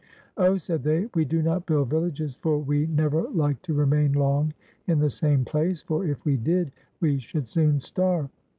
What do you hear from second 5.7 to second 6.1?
for